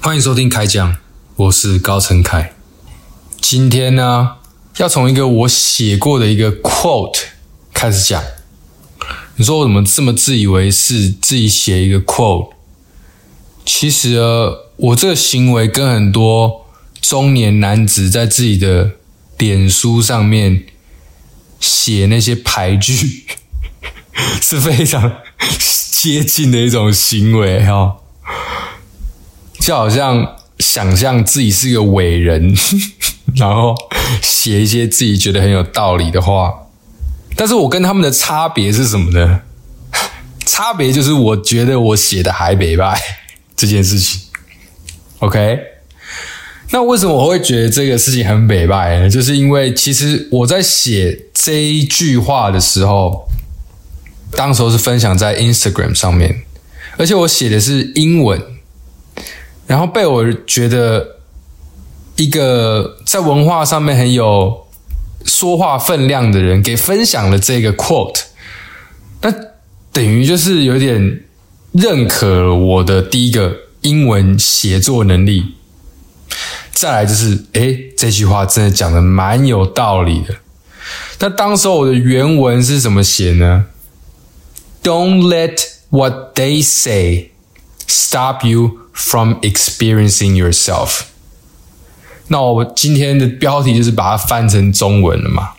[0.00, 0.96] 欢迎收听开讲，
[1.36, 2.54] 我是高成凯。
[3.38, 4.36] 今天呢，
[4.78, 7.24] 要从一个我写过的一个 quote
[7.74, 8.24] 开始讲。
[9.36, 12.59] 你说我怎么这么自以为是，自己写一个 quote？
[13.80, 14.20] 其实，
[14.76, 16.66] 我这个行为跟很多
[17.00, 18.90] 中年男子在自己的
[19.38, 20.64] 脸书上面
[21.58, 23.24] 写那些牌句
[24.42, 25.22] 是非常
[25.98, 27.96] 接近的一种行为哈、
[29.58, 32.54] 就好像想象自己是一个伟人，
[33.34, 33.74] 然后
[34.20, 36.52] 写一些自己觉得很有道理的话。
[37.34, 39.40] 但是我跟他们的差别是什么呢？
[40.44, 43.00] 差别就是我觉得我写的还没败
[43.60, 44.22] 这件事情。
[45.18, 45.58] OK，
[46.70, 49.10] 那为什么我会觉得这个事情很美败呢？
[49.10, 53.28] 就是因为其实我在写这一句话的时候，
[54.32, 56.42] 当时候是分享在 Instagram 上面，
[56.96, 58.40] 而且我写的是英文。
[59.66, 61.18] 然后被我觉得
[62.16, 64.66] 一个在文化上面很有
[65.24, 68.22] 说话分量的人给分享了这个 quote，
[69.20, 69.32] 那
[69.92, 71.22] 等于就是有点
[71.72, 75.54] 认可了我的第一个英文写作能力。
[76.72, 80.36] 再来就是，诶，这句话真的讲的蛮有道理的。
[81.18, 83.66] 那当时候我的原文是怎么写呢
[84.82, 85.58] ？Don't let
[85.90, 87.32] what they say
[87.86, 91.02] stop you from experiencing yourself。
[92.28, 95.50] 那我今天的标题就是把它翻成中文了嘛，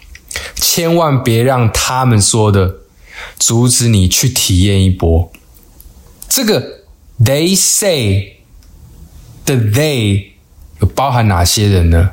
[0.56, 2.78] 千万别让他们说的
[3.38, 5.32] 阻止你去体验一波。
[6.34, 6.86] 这个
[7.22, 8.38] they say
[9.46, 10.28] 的 they
[10.80, 12.12] 有包含哪些人呢？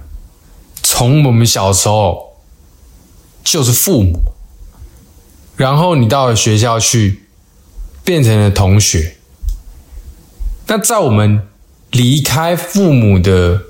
[0.83, 2.37] 从我们小时候
[3.45, 4.19] 就是父母，
[5.57, 7.29] 然后你到了学校去，
[8.03, 9.19] 变成了同学。
[10.67, 11.47] 那在我们
[11.93, 13.63] 离开父母的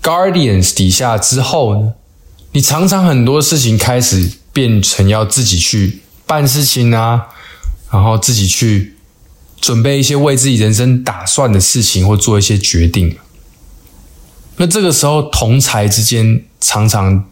[0.00, 1.94] guardians 底下之后呢，
[2.52, 7.26] 你常常很多事情开始变成要自己去办事情啊，
[7.90, 8.95] 然后自己去
[9.66, 13.16] 准备一些为自己人生打算的事情，或做一些决定。
[14.58, 17.24] 那这个时候，同才之间常常，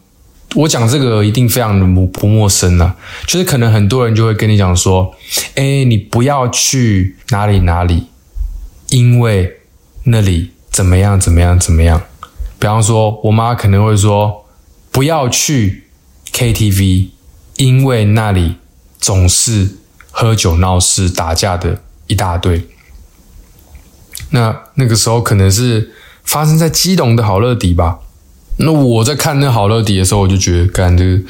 [0.55, 5.15] 我讲这个一定非常的不不陌生啊，就是可能很多人就会跟你讲说，
[5.55, 8.07] 哎，你不要去哪里哪里。
[8.89, 9.61] 因为
[10.03, 12.01] 那里怎么样怎么样怎么样，
[12.59, 14.45] 比方说，我妈可能会说
[14.91, 15.85] 不要去
[16.33, 17.11] KTV，
[17.55, 18.55] 因为那里
[18.99, 19.77] 总是
[20.11, 22.67] 喝酒闹事、打架的一大堆。
[24.31, 25.91] 那那个时候可能是
[26.23, 27.99] 发生在基隆的好乐迪吧。
[28.57, 31.21] 那我在看那好乐迪的时候，我就觉得，干这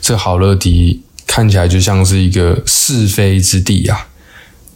[0.00, 4.06] 这好乐迪看起来就像是一个是非之地啊。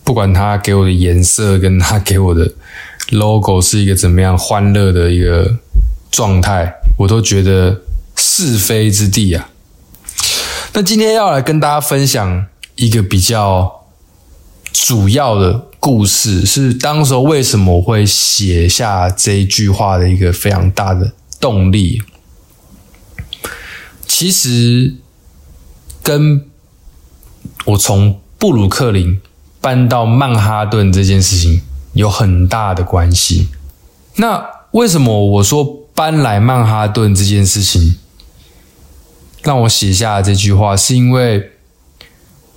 [0.03, 2.53] 不管他给我的颜色跟他给我的
[3.11, 5.57] logo 是一个怎么样欢乐的一个
[6.11, 7.81] 状态，我都觉得
[8.17, 9.49] 是非之地啊。
[10.75, 13.84] 那今天要来跟大家分享一个比较
[14.75, 22.03] 主要的故事，是当时候为什么我会写下这一句话的一个非常大的动力。
[24.07, 24.97] 其实
[26.03, 26.45] 跟
[27.65, 29.19] 我从布鲁克林。
[29.61, 31.63] 搬到曼哈顿这件事情
[31.95, 33.49] 有很大的关系。
[34.17, 35.65] 那为什么我说
[35.95, 37.97] 搬来曼哈顿这件事情
[39.43, 40.77] 让我写下这句话？
[40.77, 41.53] 是因为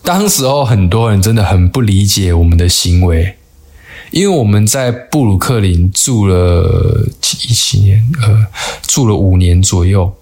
[0.07, 3.35] 当时候很多人真的很不理解我们的行为，
[4.11, 8.47] 因为我们在布鲁克林住了一七年，呃，
[8.83, 10.15] 住了五年左右。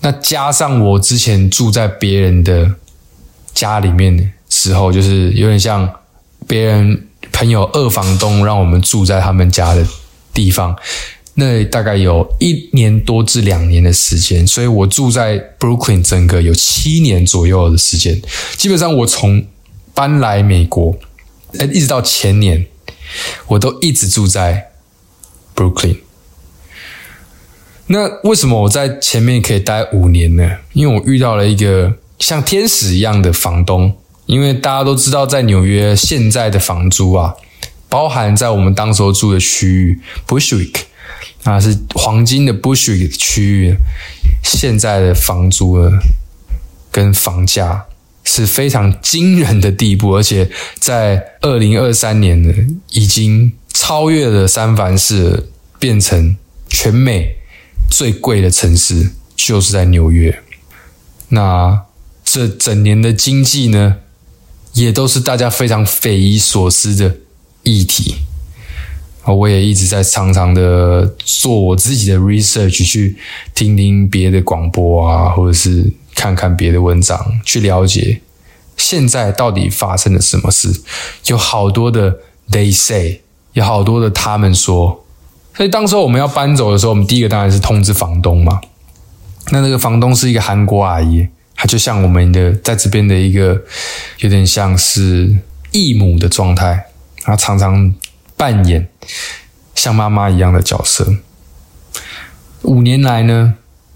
[0.00, 2.74] 那加上我之前住在别人的
[3.54, 5.90] 家里面的时候就是有点像
[6.46, 9.82] 别人朋友二房东让我们住在他们家的
[10.34, 10.76] 地方，
[11.36, 18.20] 那大概有一年多至两年的时间，所以我住在 Brooklyn 整个有七年左右的时间。
[18.56, 19.46] 基本上我从
[19.94, 20.98] 搬来美国，
[21.72, 22.66] 一直到前年，
[23.46, 24.70] 我都一直住在
[25.54, 25.98] Brooklyn。
[27.86, 30.58] 那为什么我在前面可以待五年呢？
[30.72, 33.96] 因为我遇到了一个像天使一样的房东。
[34.26, 37.32] 因为大家都知道，在纽约现在的房租啊，
[37.88, 40.74] 包含在我们当时候住的区域 Bushwick
[41.46, 43.76] 啊，是黄金的 Bushwick 区域，
[44.42, 45.90] 现在的房租呢，
[46.90, 47.86] 跟房价
[48.24, 50.50] 是非常惊人的地步，而且
[50.80, 52.52] 在二零二三年呢，
[52.90, 55.48] 已经超越了三藩市，
[55.78, 56.36] 变成
[56.68, 57.36] 全美
[57.88, 60.42] 最贵的城市，就是在纽约。
[61.28, 61.82] 那
[62.24, 63.98] 这整年的经济呢，
[64.72, 67.18] 也都是大家非常匪夷所思的
[67.62, 68.16] 议题。
[69.34, 73.16] 我也一直在常常的做我自己的 research，去
[73.54, 78.20] 听听别的广播啊，或者是看看别的文章，去了解
[78.76, 80.72] 现在到底发生了什么事。
[81.26, 82.18] 有好多的
[82.52, 83.20] they say，
[83.54, 85.04] 有好多的他们说。
[85.56, 88.60] 所以当时我们要搬走的时候，我们第一个当然是通知房东嘛。
[89.50, 91.26] 那那个房东是一个韩国阿姨，
[91.56, 93.60] 她就像我们的在这边的一个
[94.20, 95.34] 有点像是
[95.72, 96.86] 义母的状态，
[97.22, 97.92] 她常常。
[98.36, 98.88] 扮演
[99.74, 101.16] 像妈妈一样的角色。
[102.62, 103.54] 五年来呢，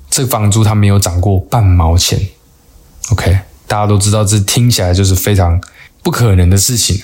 [0.08, 2.20] 这房租它没有涨过半毛钱。
[3.10, 5.60] OK，大家都知道，这听起来就是非常
[6.02, 7.02] 不可能的事情。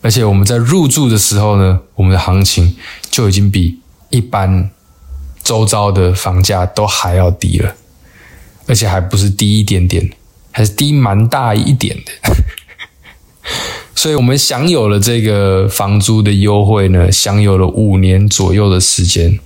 [0.00, 2.76] 而且我们在入住的时候呢，我们的行情
[3.10, 4.70] 就已经比一般
[5.42, 7.74] 周遭的房价都还要低了，
[8.66, 10.10] 而且还不是低一点点，
[10.52, 12.12] 还是低蛮大一点的。
[13.98, 19.40] 所以我们享有了这个房租的优惠呢，享有了五年左右的时间，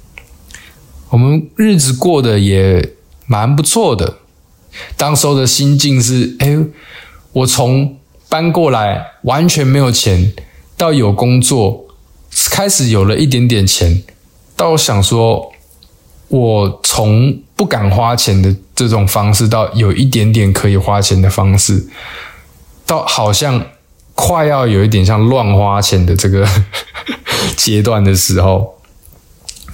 [1.09, 2.91] 我们日子过得也
[3.25, 4.19] 蛮不错的。
[4.95, 6.59] 当时候的心境是：哎，
[7.33, 7.97] 我从
[8.29, 10.35] 搬过来完全没有钱，
[10.77, 11.87] 到有工作，
[12.51, 14.03] 开始有了一点点钱，
[14.55, 15.51] 到想说，
[16.29, 21.89] 我从不敢花钱的这种方式，到有一点点可以花钱的方式，
[22.85, 23.65] 到好像。
[24.15, 26.47] 快要有一点像乱花钱的这个
[27.57, 28.75] 阶段的时候，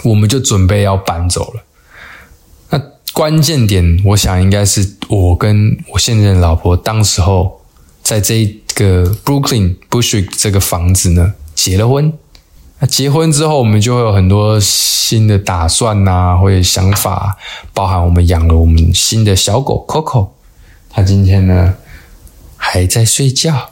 [0.05, 1.63] 我们就准备要搬走了。
[2.71, 2.83] 那
[3.13, 7.61] 关键点，我想应该是我跟我现任老婆当时候
[8.03, 12.13] 在这个 Brooklyn Bushwick 这个房子呢结了婚。
[12.81, 17.37] 那结婚之后，我们就会有很多新的打算呐，或者想法，
[17.75, 20.29] 包含我们养了我们新的小狗 Coco，
[20.89, 21.75] 它今天呢
[22.57, 23.71] 还在睡觉。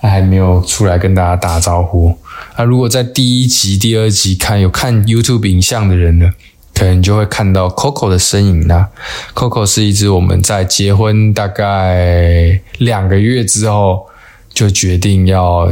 [0.00, 2.16] 他还没有出来跟大家打招呼。
[2.56, 6.30] 那如果在第一集、第二集看有看 YouTube 影像的人呢，
[6.74, 8.88] 可能就会看到 Coco 的身影啦。
[9.34, 14.06] Coco 是一只我们在结婚大概两个月之后
[14.54, 15.70] 就决定要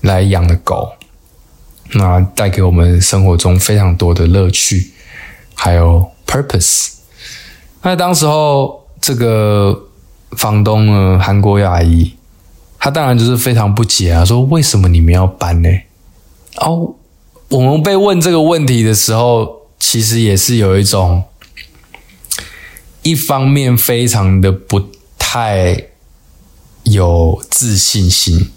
[0.00, 0.92] 来养的狗，
[1.92, 4.90] 那带给我们生活中非常多的乐趣，
[5.54, 6.94] 还有 purpose。
[7.82, 9.88] 那当时候这个
[10.32, 12.12] 房东呢，韩国阿姨。
[12.84, 15.70] 他当然就是非常不解啊，说为什么你们要搬呢？
[16.56, 16.94] 哦，
[17.48, 21.24] 我们被问这个问题的时候，其实也是有一种，
[23.00, 25.84] 一方面非常的不太
[26.82, 28.50] 有自信心，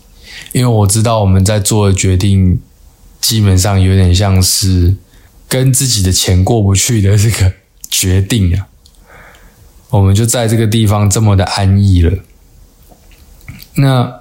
[0.51, 2.59] 因为我知道我们在做的决定，
[3.21, 4.97] 基本上有点像是
[5.47, 7.53] 跟自己的钱过不去的这个
[7.89, 8.67] 决定啊，
[9.91, 12.11] 我们就在这个地方这么的安逸了。
[13.79, 14.16] 那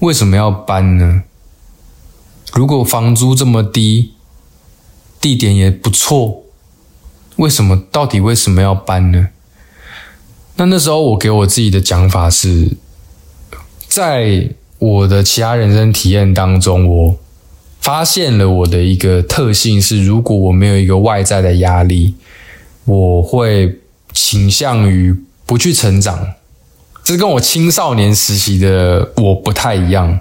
[0.00, 1.24] 为什么要搬呢？
[2.52, 4.12] 如果房租这么低，
[5.20, 6.44] 地点也不错，
[7.36, 9.28] 为什么到底为什么要搬呢？
[10.56, 12.76] 那那时候我给我自己的讲法是，
[13.88, 17.16] 在我的其他人生体验当中，我
[17.80, 22.14] 发现了我的一个特性是，如果我没有一个外在的压力，
[22.84, 23.80] 我会
[24.12, 26.34] 倾向于不去成长。
[27.08, 30.20] 这跟我青少年时期的我不太一样。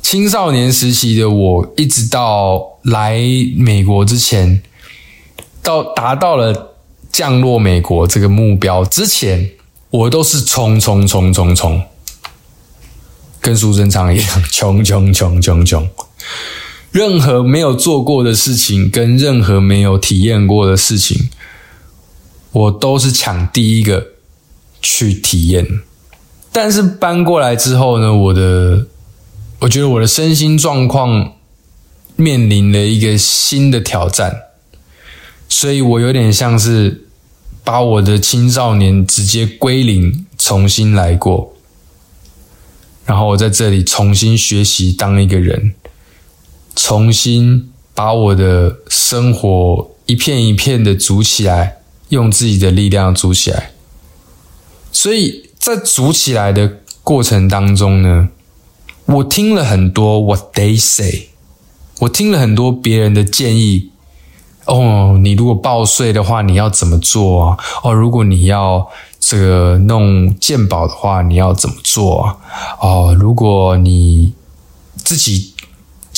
[0.00, 3.20] 青少年时期的我，一直到来
[3.56, 4.62] 美国之前，
[5.64, 6.76] 到达到了
[7.10, 9.50] 降落美国这个目标之前，
[9.90, 11.82] 我都是冲冲冲冲冲，
[13.40, 15.88] 跟苏贞昌一样，穷穷穷穷穷。
[16.92, 21.30] 任何没有做过的事情，跟任何没有体验过的事情，
[22.52, 24.19] 我都是抢第一个。
[24.82, 25.80] 去体验，
[26.52, 28.86] 但是搬过来之后呢，我的
[29.60, 31.34] 我觉得我的身心状况
[32.16, 34.44] 面临了一个新的挑战，
[35.48, 37.06] 所以我有点像是
[37.62, 41.54] 把我的青少年直接归零，重新来过，
[43.04, 45.74] 然后我在这里重新学习当一个人，
[46.74, 51.76] 重新把我的生活一片一片的组起来，
[52.08, 53.72] 用自己的力量组起来。
[54.92, 58.28] 所以在组起来的过程当中呢，
[59.06, 61.28] 我听了很多 What they say，
[62.00, 63.90] 我听了很多别人的建议。
[64.66, 67.58] 哦，你如果报税的话，你要怎么做啊？
[67.82, 72.36] 哦，如果你要这个弄鉴宝的话，你要怎么做啊？
[72.80, 74.32] 哦，如果你
[74.94, 75.54] 自己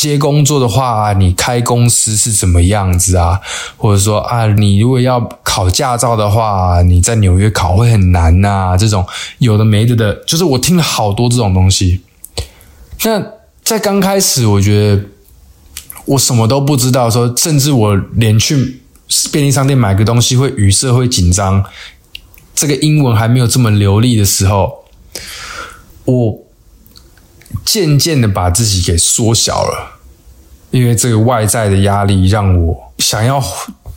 [0.09, 3.41] 接工作的话，你开公司是怎么样子啊？
[3.77, 9.07] 或者说啊，你如果要考驾照的话，你在纽约考会很难呐、这种
[9.39, 12.01] 有的没的的，就是我听了好多这种东西。
[13.05, 13.23] 那
[13.63, 15.03] 在刚开始，我觉得
[16.05, 18.81] 我什么都不知道说，甚至我连去
[19.31, 21.65] 便利商店买个东西会语塞、会紧张，
[22.55, 24.85] 这个英文还没有这么流利的时候，
[26.05, 26.39] 我
[27.65, 30.01] 渐渐的把自己给缩小了，
[30.71, 33.43] 因为这个外在的压力让我想要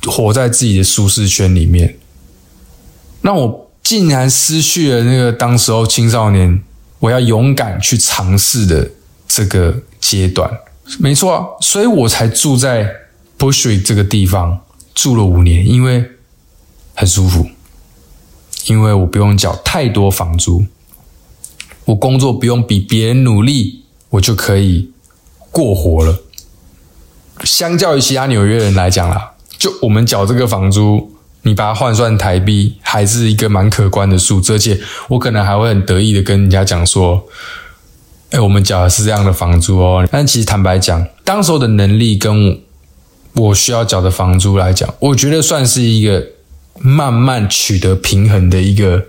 [0.06, 1.98] 活在自己的舒适圈里面，
[3.22, 6.62] 让我竟然失去了那个当时候青少年
[7.00, 8.90] 我要勇敢去尝试的
[9.28, 10.50] 这个阶段。
[11.00, 12.88] 没错，所以我才住在
[13.40, 14.62] Bushwick 这个地方
[14.94, 16.12] 住了五年，因为
[16.94, 17.48] 很舒服，
[18.68, 20.64] 因为我不用缴太多房租，
[21.86, 24.92] 我工作不用比别人努力，我就可以
[25.52, 26.20] 过活了。
[27.44, 31.12] 相较于其他纽约人来讲啦，就我们缴这个房租，
[31.44, 37.26] 你把它换算台币，还是一个蛮可观的数字，而且我可能还会很得意的跟人家讲说。
[38.32, 42.60] 哎，我们缴的是这样的房租哦，但其实坦白讲，当时候的能力跟
[43.34, 46.26] 我需要缴的房租来讲，我觉得算是一个
[46.80, 49.06] 慢慢取得平衡的一个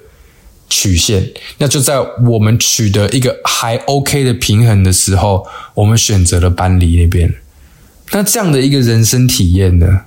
[0.68, 1.32] 曲线。
[1.58, 7.34] 那就在我们取得一个还 OK 的平衡的时候，我们选择了搬离那边。
[8.12, 10.02] 那这样的一个人生体验呢，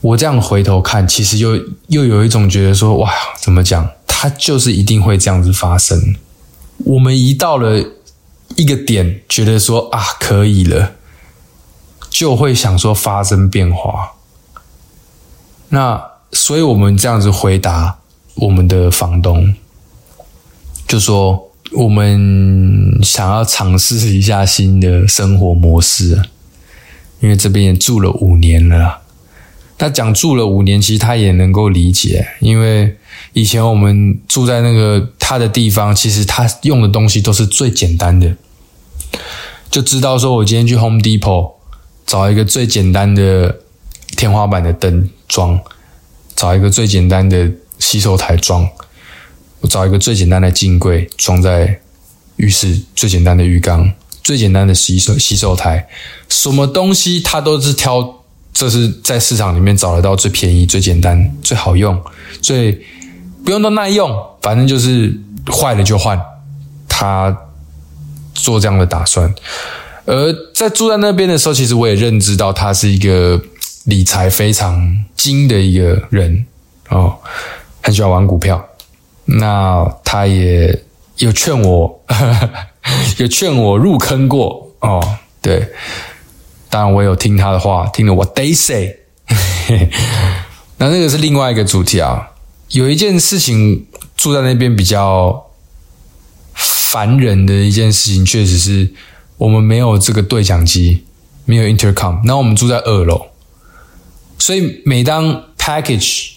[0.00, 1.56] 我这样回头看，其实又
[1.88, 3.10] 又有一种觉得说，哇，
[3.40, 3.90] 怎么讲？
[4.06, 6.16] 它就是一定会这样子发生。
[6.78, 7.92] 我们一到了。
[8.54, 10.92] 一个点，觉得说啊可以了，
[12.08, 14.12] 就会想说发生变化。
[15.70, 16.00] 那
[16.32, 17.98] 所以我们这样子回答
[18.36, 19.54] 我们的房东，
[20.86, 26.22] 就说我们想要尝试一下新的生活模式，
[27.20, 29.02] 因为这边也住了五年了。
[29.78, 32.96] 他讲住了五年，其实他也能够理解，因为
[33.34, 38.34] 以前我们住在那个他的地方，其实他用的东西都是最简单的，
[39.70, 41.52] 就知道说我今天去 Home Depot
[42.06, 43.60] 找一个最简单的
[44.16, 45.60] 天花板的灯装，
[46.34, 48.68] 找一个最简单的洗手台装，
[49.60, 51.80] 我找一个最简单的镜柜装在
[52.36, 53.92] 浴室，最简单的浴缸，
[54.22, 55.88] 最简单的洗手洗手台，
[56.28, 58.14] 什么东西他都是挑。
[58.58, 62.02] 这是在市场里面找得到最便宜、最简单、最好用、
[62.40, 62.72] 最
[63.44, 65.14] 不用到耐用，反正就是
[65.46, 66.18] 坏了就换。
[66.88, 67.36] 他
[68.32, 69.34] 做这样的打算，
[70.06, 73.38] 而在住在那边的时候，其实我也认知到他是一个
[73.84, 76.46] 理财非常精的一个人
[76.88, 77.14] 哦，
[77.86, 78.68] 很喜欢玩股票。
[79.26, 80.82] 那他也
[81.18, 82.02] 有劝我，
[83.18, 85.00] 有劝我入坑过哦，
[85.40, 85.72] 对。
[86.68, 88.96] 当然，我有听他的话，听了 What they say。
[90.78, 92.30] 那那个是另外一个主题啊。
[92.70, 95.46] 有一件事情住在那边比较
[96.54, 98.92] 烦人的一件事情，确实是
[99.38, 101.04] 我们没有这个对讲机，
[101.44, 102.20] 没有 intercom。
[102.24, 103.26] 那我们住在二楼，
[104.38, 106.32] 所以每当 package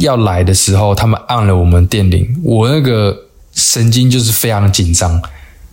[0.00, 5.22] 要来的时候，他们按了我们电铃，我那个神经就是非常紧张，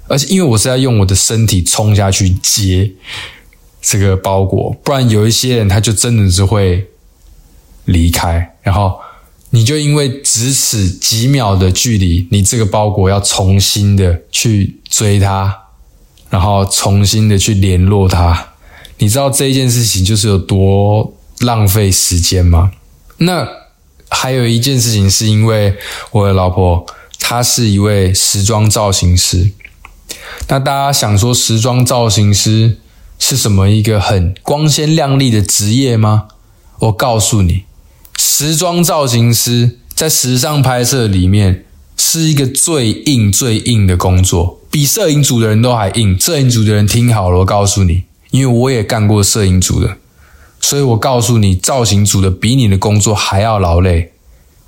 [0.07, 2.91] 而且因为我是要用我的身体冲下去接。
[3.85, 6.87] 这个包裹，不然有一些人他就真的是会
[7.83, 8.97] 离开，然后
[9.49, 15.53] 你就因为咫尺几秒的距离，你这个包裹要重新的去追他，
[16.29, 18.53] 然后重新的去联络他，
[18.99, 22.71] 你知道这一件事情就是有多浪费时间吗？
[23.17, 23.45] 那
[24.13, 25.75] 还有一件事情是因为
[26.11, 26.85] 我的老婆
[27.19, 29.51] 她是一位时装造型师，
[30.47, 32.77] 那大家想说时装造型师。
[33.19, 36.25] 是什么一个很光鲜亮丽的职业吗？
[36.79, 37.63] 我告诉你，
[38.19, 41.63] 时装造型师在时尚拍摄里面
[41.95, 46.19] 是一个最硬、最硬的工作，比摄影组的人都还硬。
[46.19, 49.95] 摄影组的人听好了，我告诉你，因为我也干过摄影组的，
[50.73, 54.11] 所以我告诉你，造型组的比你的工作还要劳累。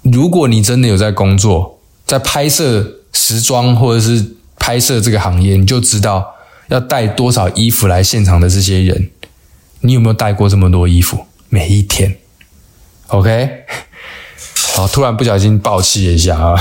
[0.04, 6.36] 如果你真的有在工作，在拍摄时装或者是拍摄这个行业，你就知道。
[6.68, 9.10] 要带多少衣服来现场的这些人，
[9.80, 11.26] 你有没有带过这么多衣服？
[11.50, 12.16] 每一天
[13.08, 13.50] ，OK？
[14.76, 16.56] 好，突然不小心爆气一下啊！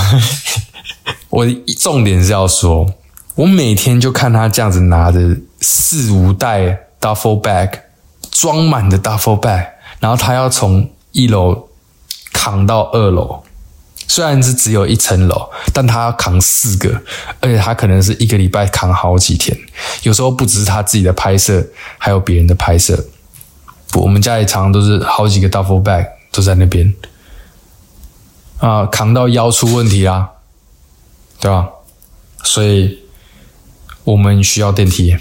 [1.28, 1.46] 我
[1.78, 2.90] 重点是要说，
[3.34, 7.70] 我每天就看他这样子拿着四五袋 duffel bag
[8.34, 9.68] 装满的 duffel bag，
[10.00, 11.68] 然后他要从一楼
[12.32, 13.44] 扛到二楼，
[14.08, 17.00] 虽然是只有一层楼，但他要扛四个，
[17.40, 19.56] 而且他可能是一个礼拜扛好几天，
[20.02, 21.64] 有时候不只是他自己的拍摄，
[21.96, 23.06] 还有别人的拍摄。
[23.94, 26.92] 我们家里常常都是好几个 duffel bag 都在那边，
[28.58, 30.28] 啊，扛到腰出问题啦，
[31.38, 31.68] 对吧？
[32.42, 32.98] 所以
[34.02, 35.16] 我们需要电梯，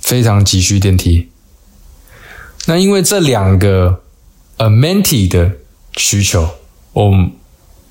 [0.00, 1.27] 非常急需电梯。
[2.68, 4.02] 那因为这两个
[4.58, 5.52] amenity 的
[5.96, 6.46] 需求，
[6.92, 7.10] 我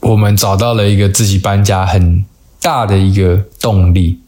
[0.01, 2.23] 我们找到了一个自己搬家很
[2.61, 4.21] 大的一个动力。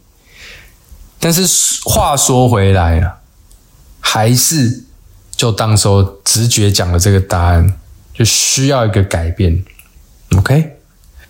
[1.19, 1.43] 但是
[1.83, 3.19] 话说回来了，
[3.99, 4.85] 还是
[5.35, 7.75] 就当时候直觉讲的这个答案，
[8.11, 9.63] 就需要一个改变。
[10.35, 10.77] OK，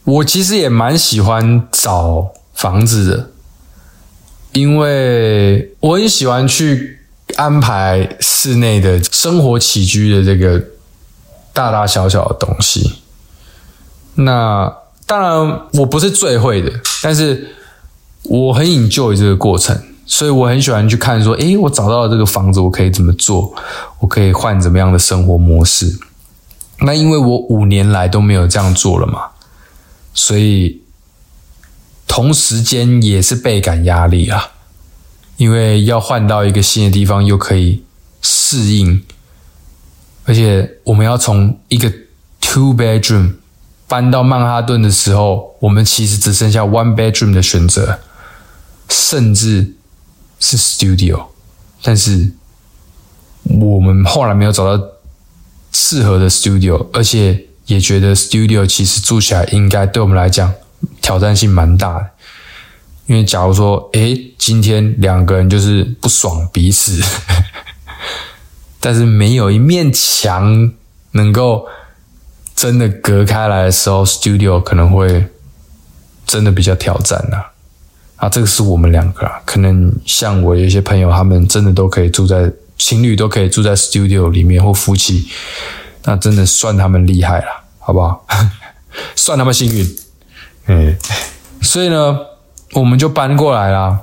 [0.06, 3.32] 我其实也蛮喜欢找房子的，
[4.54, 6.99] 因为我很喜欢去
[7.40, 10.62] 安排室内的生活起居的这个
[11.54, 12.96] 大大小小的东西。
[14.16, 14.70] 那
[15.06, 16.70] 当然我不是最会的，
[17.02, 17.56] 但是
[18.24, 23.56] 我很 enjoy 这个过程，所以我很喜欢去看说，诶，我找到了这个房子，我可以怎么做？
[24.00, 25.98] 我可以换怎么样的生活模式？
[26.82, 29.28] 那因为我五年来都没有这样做了嘛，
[30.14, 30.82] 所以
[32.06, 34.50] 同时间也是倍感压力啊，
[35.40, 37.82] 因为要换到一个新的地方，又可以
[38.22, 39.02] 适应，
[40.26, 41.90] 而且我们要从一个
[42.42, 43.36] two bedroom
[43.88, 48.00] 搬到曼哈顿的时候，我们其实只剩下 one bedroom 的选择，
[48.90, 49.74] 甚至
[50.40, 51.28] 是 studio，
[51.82, 52.32] 但是
[53.44, 54.86] 我们后来没有找到。
[55.72, 60.52] 适合的 studio，而且也觉得 studio 其实住起来应该对我们来讲
[61.00, 62.10] 挑战性蛮大的。
[63.10, 67.02] 因为假如说，诶，今天两个人就是不爽彼此，
[68.80, 70.72] 但是没有一面墙
[71.14, 71.66] 能够
[72.56, 75.26] 真的隔开来的时候，studio 可能会
[76.28, 77.44] 真的比较挑战呐。
[78.18, 82.52] 啊，这个是我们两个啊，可能像我有一些朋友，他们真的都可以住在。
[82.78, 85.28] 情侣都可以住在 studio 里面，或夫妻，
[86.06, 88.26] 那真的算他们厉害了，好不好？
[89.18, 89.98] 算他们幸运。
[90.68, 90.96] 嗯，
[91.62, 92.18] 所以呢，
[92.74, 94.02] 我们就搬过来啦。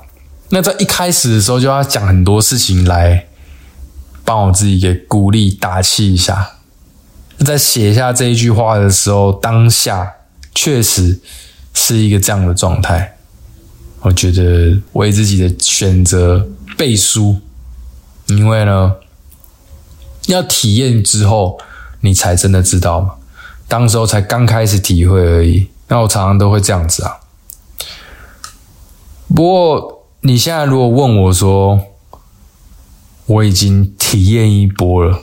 [0.50, 3.26] 那在一开始的时候，就要讲很多事情来
[4.24, 6.52] 帮我自己给鼓励打气一下。
[7.44, 10.14] 在写下这一句话的时候，当下
[10.54, 11.20] 确实
[11.74, 13.16] 是一个这样的状态。
[14.00, 17.40] 我觉得为自己的选择背书。
[18.26, 18.96] 因为呢，
[20.26, 21.60] 要体验之后，
[22.00, 23.12] 你才真的知道嘛。
[23.68, 25.68] 当时候才刚开始体会而已。
[25.86, 27.18] 那我常常都会这样子啊。
[29.34, 31.80] 不过你现在如果问我说，
[33.26, 35.18] 我已经体验一波了。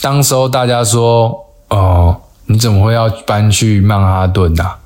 [0.00, 4.76] 当时候大家说，哦，你怎么会要搬去曼哈顿呐？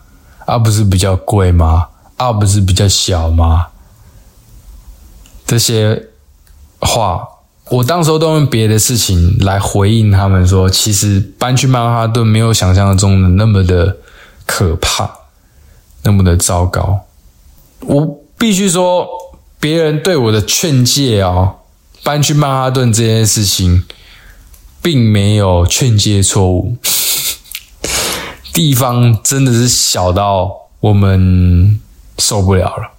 [0.44, 1.88] 啊，不是比较贵吗？
[2.16, 3.68] 啊，不是比较小吗？
[5.46, 6.08] 这些。
[6.78, 7.26] 话，
[7.70, 13.96] 我当时候都用别的事情来回应他们说，其实搬去曼哈顿没有想象中的那么的
[14.44, 15.10] 可怕，
[16.02, 17.00] 那么的糟糕。
[17.80, 19.06] 我必须说，
[19.58, 21.54] 别人对我的劝诫啊，
[22.02, 23.84] 搬去曼哈顿这件事情，
[24.82, 26.76] 并没有劝诫错误。
[28.52, 31.80] 地方真的是小到我们
[32.18, 32.90] 受不了了，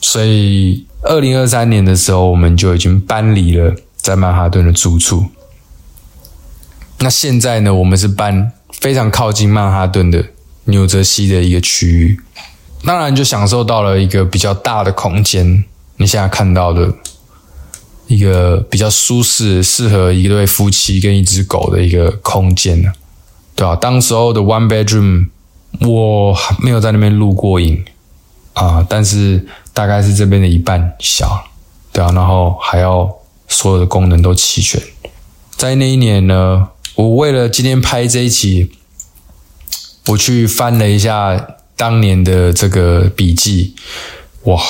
[0.00, 0.86] 所以。
[1.02, 5.26] 二零二三年的时候，我们就已经搬离了在曼哈顿的住处。
[6.98, 10.26] 那现在呢，我们是搬非常靠近曼哈顿的
[10.64, 12.20] 纽泽西的一个区域，
[12.84, 15.64] 当然就享受到了一个比较大的空间。
[15.96, 16.92] 你现在看到的
[18.06, 22.92] 一个比较舒适、适合一对夫妻跟一只狗的一个空间呢，
[23.54, 23.76] 对吧？
[23.76, 25.28] 当时候的 one bedroom，
[25.80, 27.84] 我没有在那边录过影
[28.54, 29.46] 啊，但是。
[29.74, 31.44] 大概是这边的一半小，
[31.92, 33.08] 对啊，然后还要
[33.46, 34.82] 所有的功能都齐全。
[35.56, 38.72] 在那一年呢，我为了今天拍这一期，
[40.08, 43.74] 我去翻了一下当年的这个笔记，
[44.42, 44.60] 哇，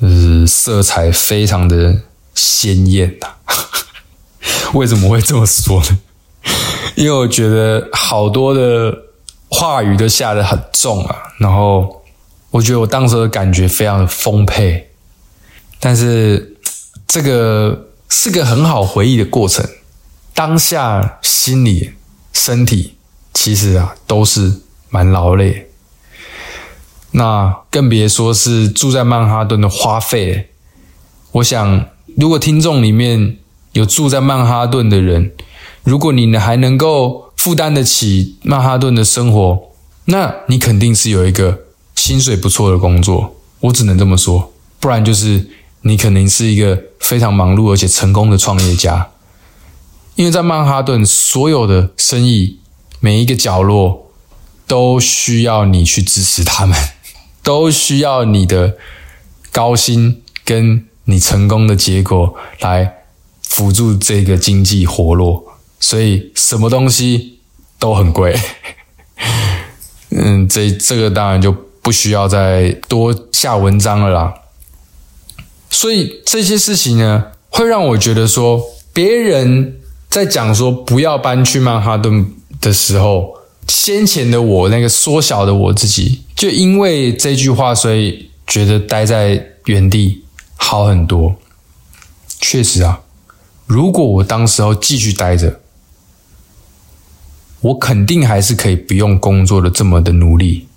[0.00, 2.02] 是色彩非常的
[2.34, 3.28] 鲜艳呐。
[4.74, 5.98] 为什么会这么说呢？
[6.94, 8.96] 因为我觉得好多的
[9.48, 11.96] 话语都下得很重啊，然后。
[12.50, 14.88] 我觉得我当时的感觉非常的丰沛，
[15.78, 16.56] 但是
[17.06, 19.68] 这个是个很好回忆的过程。
[20.32, 21.92] 当下心里、
[22.32, 22.94] 身体
[23.34, 25.67] 其实啊都是蛮劳累，
[27.12, 30.50] 那更别说是住在曼哈顿的花费。
[31.32, 33.38] 我想，如果听众里面
[33.72, 35.32] 有住在曼哈顿的人，
[35.84, 39.70] 如果你还能够负担得起曼哈顿的生活，
[40.06, 41.60] 那你肯定是有一个
[41.94, 43.36] 薪水不错的工作。
[43.60, 45.48] 我只能这么说，不然就是
[45.82, 49.08] 你肯定是一个非常忙碌而且成功的创业家。
[50.14, 52.58] 因为在曼哈顿，所有的生意
[53.00, 54.10] 每一个角落
[54.66, 56.76] 都需要你去支持他们，
[57.48, 58.76] 都需要你的
[59.50, 62.96] 高薪跟你成功的结果来
[63.40, 65.56] 辅助这个经济活络。
[65.80, 67.38] 所以什么东西
[67.78, 68.38] 都很贵，
[70.12, 74.34] 嗯，这这个当然就不需要再多下文章了啦。
[75.70, 79.80] 所以这些事情呢，会让我觉得说，别人
[80.10, 82.30] 在讲说不要搬去曼哈顿
[82.60, 90.24] 的时候，先前的我那个缩小的我自己，就因为这句话，所以觉得待在原地
[90.54, 91.34] 好很多。
[92.40, 93.00] 确实啊，
[93.66, 95.60] 如果我当时候继续待着。
[97.60, 100.68] 我肯定还是可以不用工作的这么的努力，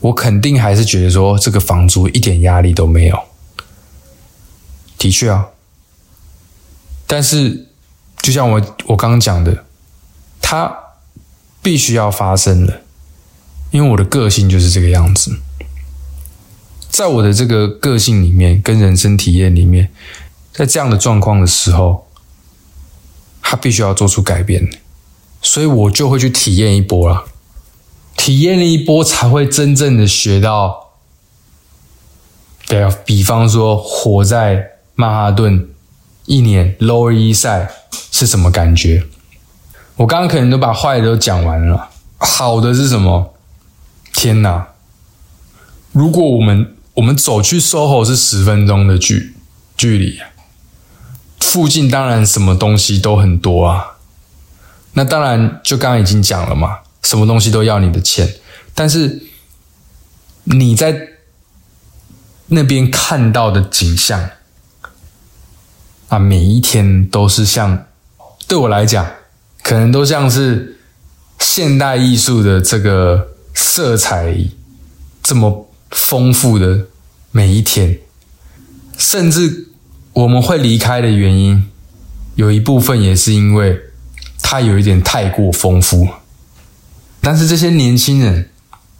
[0.00, 3.18] 我肯定还是觉得说这个房租一点压力都没有。
[4.98, 5.48] 的确啊，
[7.06, 7.66] 但是
[8.20, 9.64] 就像我我刚刚讲的，
[10.42, 10.70] 它
[11.62, 12.82] 必须要发生了，
[13.70, 15.38] 因为我的个性就是这个样子，
[16.88, 19.90] 在我的这个个性里面跟人生体验里面，
[20.52, 22.06] 在这样的状况的时候，
[23.42, 24.68] 他必须要做出改变。
[25.40, 27.26] 所以我就会去体验一波了，
[28.16, 30.88] 体验了一波才会真正的学到。
[32.66, 35.68] 对啊，比方说活在曼哈顿
[36.26, 37.70] 一年，Lower E 赛
[38.10, 39.04] 是什么感觉？
[39.96, 43.34] 我刚刚可能都把坏的都讲完了，好的是什么？
[44.20, 44.66] 天哪！
[45.92, 49.36] 如果我们我们走去 SOHO 是十分钟的距
[49.76, 50.18] 距离，
[51.38, 53.98] 附近当然什么东西都很多啊。
[54.94, 58.34] 那当然，就刚刚已经讲了嘛，什么东西都要你的钱，
[58.74, 59.22] 但是
[60.42, 61.10] 你在
[62.48, 64.30] 那边看到的景象
[66.08, 67.86] 啊，每一天都是像
[68.48, 69.06] 对我来讲，
[69.62, 70.80] 可能都像是
[71.38, 74.34] 现代艺术的这个色彩
[75.22, 76.86] 这么丰富的
[77.30, 77.98] 每一天，
[78.96, 79.68] 甚至
[80.12, 81.68] 我们会离开的原因，
[82.36, 83.82] 有一部分也是因为。
[84.40, 86.08] 它有一点太过丰富，
[87.20, 88.48] 但是这些年轻人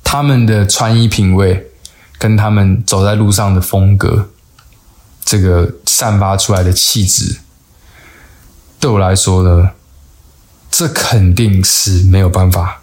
[0.05, 1.71] 他们的穿衣品味
[2.19, 4.29] 跟他们走在路上的风格，
[5.25, 7.39] 这个散发出来的气质，
[8.79, 9.71] 对我来说呢，
[10.71, 12.83] 这肯定是没有办法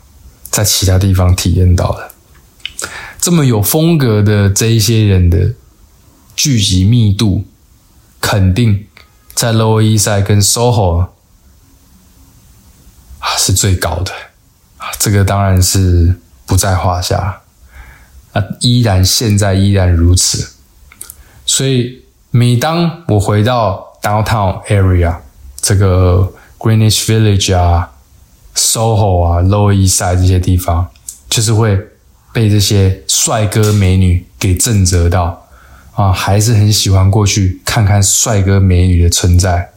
[0.55, 2.11] 在其他地方体验到的。
[3.19, 5.53] 这么有风格的这一些人的
[6.35, 7.45] 聚集密度，
[8.21, 8.87] 肯定
[9.33, 11.09] 在 Lower East Side 跟 SOHO 啊。
[13.37, 14.11] 是最高的
[14.77, 16.15] 啊，这个当然是
[16.45, 17.41] 不在话下
[18.31, 20.53] 啊，依然现在依然如此。
[21.45, 25.17] 所以每当我回到 downtown area
[25.61, 27.91] 这个 Greenwich Village 啊、
[28.55, 30.87] SoHo 啊、Lower East Side 这些地方，
[31.29, 31.77] 就是会
[32.33, 35.47] 被这些帅哥美女给震折到
[35.93, 39.71] 啊，还是很喜欢过去看看帅哥美女的存在，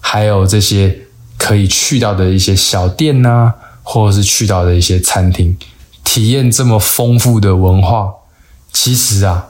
[0.00, 0.98] 还有这些。
[1.38, 5.56] 可以去到的一些小店呐，或者是去到的一些餐厅，
[6.04, 8.14] 体验这么丰富的文化，
[8.72, 9.48] 其实啊，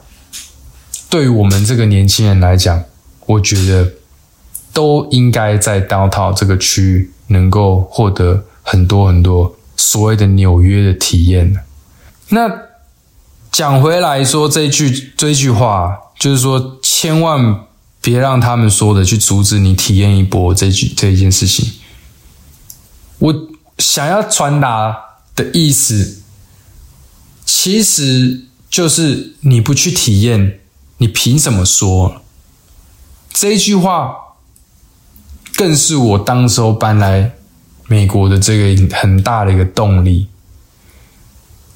[1.07, 2.83] 对于我们这个年轻人来讲，
[3.27, 3.91] 我觉得
[4.73, 11.63] 都应该在 downtown 这个区域能够获得很多很多所谓的纽约的体验。
[12.29, 12.49] 那
[13.51, 17.65] 讲回来说这句这句话，就是说千万
[18.01, 21.73] 别让他们说的去阻止你体验一波这句这一件事情。
[23.19, 26.23] 我想要传达的意思，
[27.45, 30.59] 其实就是你不去体验，
[30.97, 32.21] 你凭什么说？
[33.31, 34.15] 这一句话，
[35.55, 37.31] 更是我当时候搬来
[37.87, 40.27] 美国的这个很大的一个动力。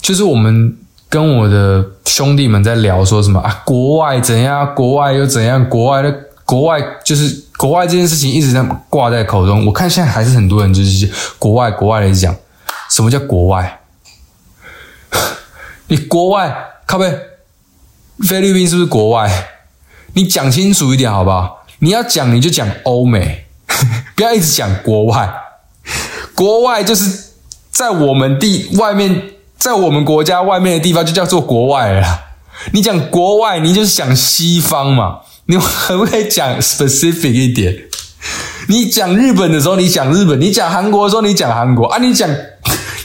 [0.01, 0.77] 就是我们
[1.09, 4.73] 跟我的兄弟们在聊，说什么啊，国外怎样？
[4.75, 5.67] 国外又怎样？
[5.67, 6.13] 国外的
[6.45, 7.45] 国外就是。
[7.57, 12.35] 国外这件事情一直在挂在口中，我看现在还是很多人就是国外国外来讲，
[12.87, 13.79] 什么叫国外？
[15.89, 17.11] 你国外靠背，
[18.19, 19.27] 菲律宾是不是国外？
[20.13, 21.65] 你讲清楚一点好不好？
[21.79, 23.46] 你要讲你就讲欧美，
[24.15, 25.30] 不要一直讲国外。
[26.36, 27.32] 国外就是
[27.71, 32.21] 在我们地外面，在我们国家外面的地方就叫做国外了。
[32.71, 35.19] 你讲国外，你就是讲西方嘛。
[35.45, 37.84] 你可不可以讲 specific 一点？
[38.67, 42.30] 你讲日本的时候，你讲日本；你讲韩国的时候，你讲韩国啊；你讲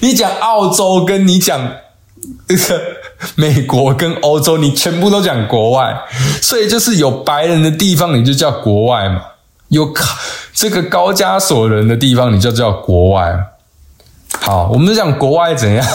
[0.01, 1.75] 你讲澳洲，跟你讲
[3.37, 5.95] 美国跟欧洲，你全部都讲国外。
[6.41, 9.21] 所以就是有白人的地方，你就叫国外嘛；
[9.73, 9.91] 有
[10.53, 13.35] 这个高加索人的地方，你就叫国外。
[14.39, 15.87] 好，我们就讲国外怎样，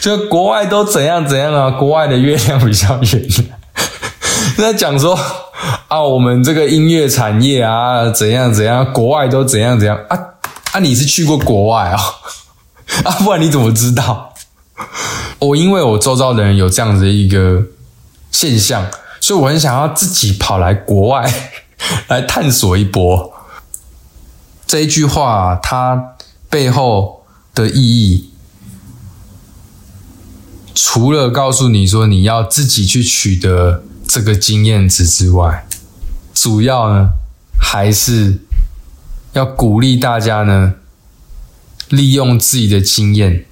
[0.00, 1.72] 就国外都怎样怎样啊？
[1.72, 3.28] 国外的月亮比较圆。
[4.56, 5.18] 在讲说
[5.88, 10.16] 啊，我们这个音乐产业啊，怎样怎样，国外都怎样怎样啊
[10.70, 10.78] 啊！
[10.78, 11.98] 你是去过国外啊？
[13.02, 14.32] 啊，不然你怎么知道？
[15.40, 17.60] 我因为我周遭的人有这样子一个
[18.30, 18.86] 现象，
[19.20, 21.28] 所以我很想要自己跑来国外
[22.08, 23.32] 来探索一波。
[24.66, 26.16] 这一句话它
[26.48, 28.30] 背后的意义，
[30.74, 33.84] 除了告诉你说你要自己去取得。
[34.06, 35.66] 这个经验值之外，
[36.34, 37.14] 主要呢
[37.58, 38.38] 还是
[39.32, 40.74] 要鼓励大家呢，
[41.88, 43.46] 利用自己的经验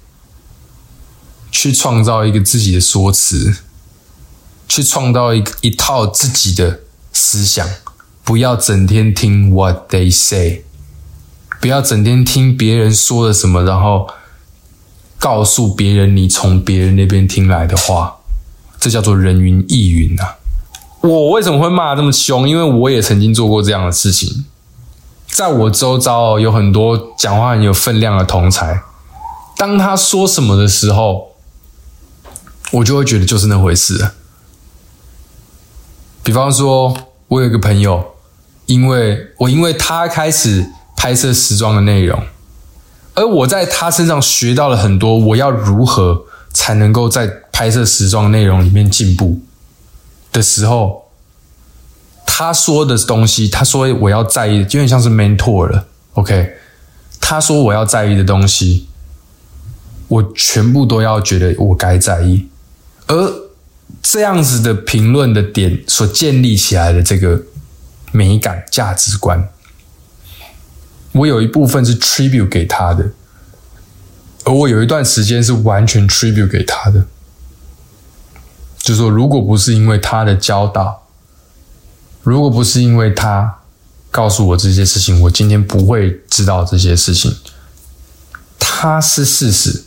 [1.51, 3.57] 去创造一个自己的说辞，
[4.69, 7.67] 去创造一一套自己的思想，
[8.23, 10.63] 不要整天听 what they say，
[11.59, 14.07] 不要整天听别人说了什么，然后
[15.19, 18.17] 告诉别人你从别人那边听来的话，
[18.79, 20.23] 这叫做人云亦云呐。
[21.01, 22.47] 我为什么会骂这么凶？
[22.47, 24.45] 因为我也曾经做过这样的事情，
[25.27, 28.83] 在我周遭有很多讲话很有分量的同才，
[29.57, 31.33] 当他说什么的时候，
[32.71, 34.11] 我就会觉得就是那回事。
[36.23, 36.95] 比方说，
[37.27, 38.12] 我有一个朋友，
[38.65, 42.23] 因为我因为他开始拍摄时装的内容，
[43.13, 49.41] 而我在他身上学到了很多，我要如何才能够在拍摄时装内容里面进步。
[50.31, 51.11] 的时候，
[52.25, 55.85] 他说的东西，他说我要在意，有点像是 mentor 了。
[56.13, 56.53] OK，
[57.21, 58.87] 他说我要在意的东西，
[60.07, 62.47] 我全部都要觉得我该在意。
[63.05, 63.31] 而
[64.01, 67.39] 这样子的评论的点所建立起来的这个
[68.13, 69.49] 美感价值观，
[71.11, 73.11] 我有一部分是 tribute 给他的，
[74.45, 77.05] 而我有一段时间是完全 tribute 给他的。
[78.77, 81.07] 就说，如果不是因为他的教导，
[82.21, 83.59] 如果不是因为他
[84.11, 87.35] 告诉我这些事情，我今天不会知道这些事情。
[88.59, 89.85] 他是事实，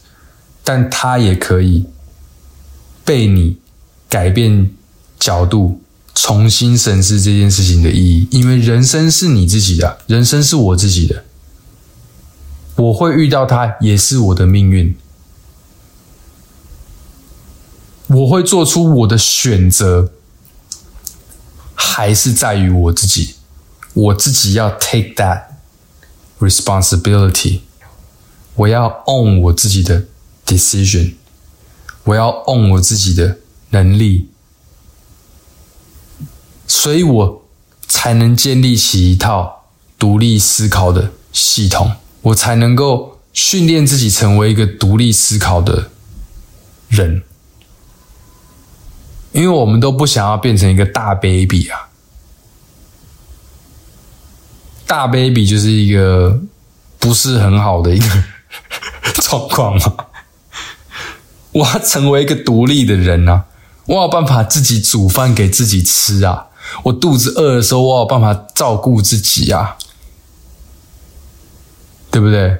[0.65, 1.87] 但他也可以
[3.05, 3.59] 被你
[4.09, 4.71] 改变
[5.19, 5.81] 角度，
[6.17, 8.27] 重新审视这件事情的意义。
[8.33, 11.25] 因为人生是你自己的，人生是我自己的，
[12.75, 14.97] 我会遇到他，也是我的命运。
[18.09, 20.11] 我会做出我的选择，
[21.75, 23.35] 还是在于我自己。
[23.95, 25.45] 我自己要 take that
[26.39, 27.61] responsibility，
[28.55, 30.05] 我要 own 我自己的
[30.47, 31.15] decision，
[32.05, 33.39] 我要 own 我自己的
[33.71, 34.29] 能力，
[36.77, 37.43] 所以我
[37.89, 39.65] 才能建立起一套
[39.99, 45.91] 独立思考的系统，我才能够训练自己成为一个独立思考的
[46.89, 47.23] 人。
[49.33, 51.89] 因为我们都不想要变成一个大 baby 啊，
[54.87, 56.39] 大 baby 就是一个
[56.99, 58.25] 不是很好的一个
[59.23, 59.95] 状况嘛。
[61.53, 63.47] 我要成为一个独立的人啊，
[63.87, 66.46] 我有办法自己煮饭给自己吃啊，
[66.85, 69.77] 我肚子饿的时候，我有办法照顾自己啊，
[72.11, 72.59] 对不对？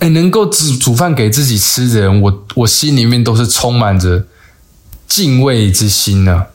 [0.00, 4.26] 哎，能够煮煮饭给自己吃的人，我我心里面都是充满着。
[5.06, 6.46] 敬畏之心呢？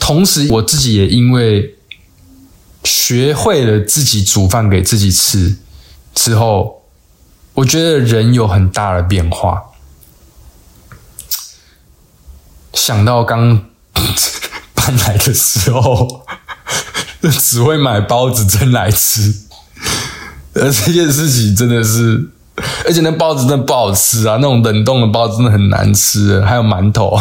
[0.00, 1.76] 同时，我自己也因为
[2.82, 5.56] 学会了自己煮饭给自己吃
[6.12, 6.82] 之后，
[7.54, 9.69] 我觉得人有很大的变化。
[12.74, 13.60] 想到刚
[14.74, 16.24] 搬来的时候，
[17.22, 19.34] 就 只会买包子蒸来吃，
[20.54, 22.28] 而这件事情真的是。
[22.84, 24.36] 而且那包子真的不好吃啊！
[24.36, 27.18] 那种冷冻的包子真的很难吃，还有馒头，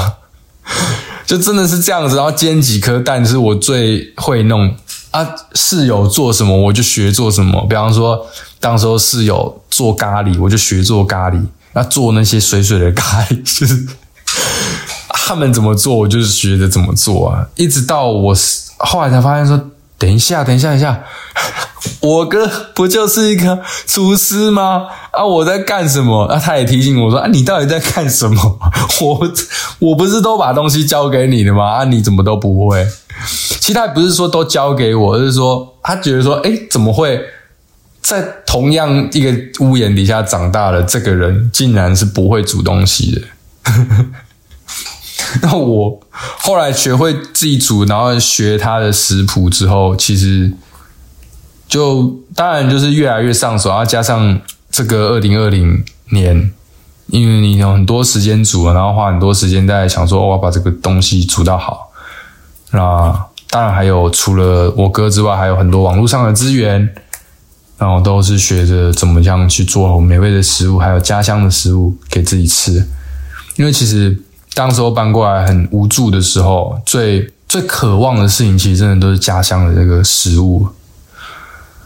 [1.26, 2.18] 就真的是这样子。
[2.18, 4.76] 然后煎几颗蛋是我最会弄
[5.12, 5.26] 啊。
[5.56, 7.66] 室友做什么我就学做什么。
[7.70, 8.28] 比方说，
[8.60, 11.42] 当时候室友做咖喱，我就学做咖喱。
[11.72, 13.88] 那做那些水水的咖喱，就是
[15.30, 17.46] 他们怎么做，我就是学着怎么做啊。
[17.56, 18.36] 一直到我
[18.78, 19.70] 后来才发现说。
[20.00, 21.04] 等一下，等一下，等一下，
[22.00, 24.88] 我哥不就是一个厨师吗？
[25.12, 26.24] 啊，我在干什么？
[26.24, 28.60] 啊，他也提醒我说：“啊，你到底在干什么？
[29.02, 29.32] 我
[29.80, 31.66] 我不是都把东西交给你的吗？
[31.70, 32.88] 啊，你怎么都不会？”
[33.60, 37.20] 其实他也不是说都交给我，而是说他觉得说，哎，怎么会
[38.02, 43.22] 在同样一个屋檐底下长大的这个人，竟然是不会煮东西的？
[45.44, 50.52] 那我后来学会自己煮，然后学他的食谱之后，其实
[51.68, 54.40] 就当然就是越来越上手，然后加上
[54.72, 56.52] 这个二零二零年，
[57.08, 61.92] 因为你有很多时间煮了，然后花很多时间在想说，我要把这个东西煮到好。
[62.72, 66.90] 那当然还有除了我哥之外，还有很多网络上的资源，
[67.78, 72.88] 然后都是学着怎么样去做美味的食物，还有家乡的食物给自己吃。
[73.56, 74.24] 因为其实。
[74.60, 80.68] 当时候搬过来很无助的时候，最最渴望的事情，其实真的都是家乡的这个食物。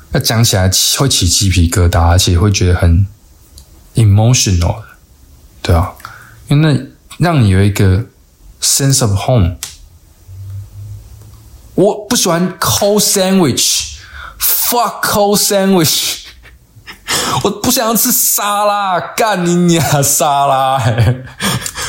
[0.09, 3.05] 那讲起来会起鸡皮疙瘩，而且会觉得很
[3.93, 4.83] emotional 的，
[5.61, 5.91] 对啊，
[6.47, 6.81] 因为那
[7.19, 8.05] 让你有一个
[8.59, 9.57] sense of home。
[11.75, 16.21] 我不喜欢 cold sandwich，fuck cold sandwich。
[17.43, 20.81] 我不想要吃沙拉，干你娘沙拉！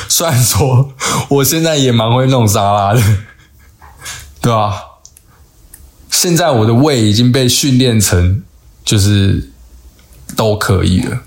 [0.08, 0.94] 虽然说
[1.28, 3.02] 我现在也蛮会弄沙拉的，
[4.40, 4.80] 对吧？
[6.10, 8.42] 现在我的胃已经被训练成
[8.84, 9.50] 就是
[10.36, 11.22] 都可以了。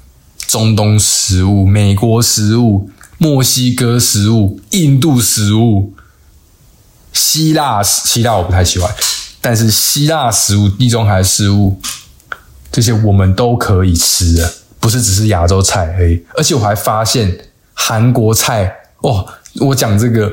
[0.48, 5.94] 中东食物、美国食物、墨西哥食物、印度食物、
[7.12, 8.94] 希腊希腊我不太喜欢，
[9.42, 11.80] 但是希腊食物、地中海食物。
[12.72, 16.24] 这些我们都可以吃的，不是只是亚洲菜而已。
[16.36, 17.38] 而且我还发现
[17.80, 19.26] 韩国菜，哦！
[19.62, 20.26] 我讲这个，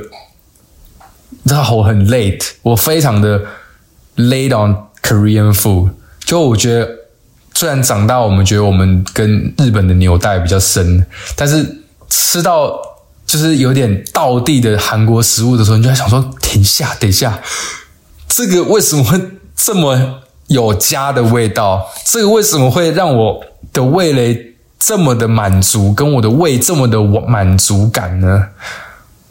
[1.30, 3.38] 你知道我很 late，我非常的
[4.16, 5.90] late on Korean food。
[6.24, 6.88] 就我觉得，
[7.54, 12.72] 虽然长大我们觉得我们跟日本的纽带比较深，但是吃到
[13.26, 17.40] 就是有点道地的韩国食物的时候，你就在想说：停下，等一下，
[18.26, 19.20] 这个为什么会
[19.54, 20.20] 这么？
[20.48, 24.53] 有家的味道，这个为什么会让我的味蕾
[24.86, 28.48] 这么的满足，跟我的胃这么的满足感呢？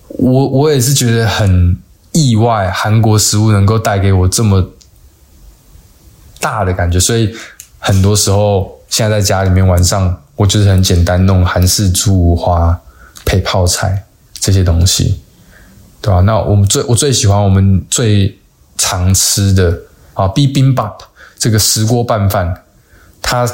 [0.07, 1.77] 我我也是觉得很
[2.11, 4.67] 意外，韩国食物能够带给我这么
[6.39, 7.35] 大的感觉，所以
[7.77, 12.81] 很多时候现在在家里面晚上，我就是很简单弄韩式猪五花
[13.23, 14.05] 配泡菜
[14.39, 15.21] 这些东西，
[16.01, 16.21] 对吧？
[16.21, 18.39] 那我们最我最喜欢我们最
[18.75, 19.79] 常吃的。
[20.15, 20.93] 啊，B bibimbap
[21.39, 22.63] 这个石锅拌饭，
[23.19, 23.47] 它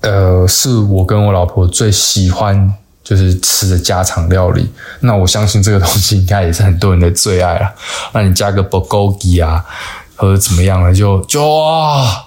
[0.00, 2.72] 呃是我跟我老婆最喜欢
[3.04, 4.68] 就是吃的家常料理。
[5.00, 7.74] 那我相信这个东西应该也是很多人的最爱了。
[8.12, 9.64] 那你加个 bulgogi 啊，
[10.16, 12.26] 或者怎么样了，就就哇，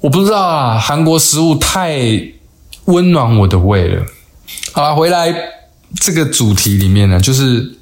[0.00, 2.00] 我不知道啊，韩国食物太
[2.86, 4.04] 温暖我的胃了。
[4.72, 5.34] 好了，回来
[6.00, 7.78] 这个主题里面呢，就是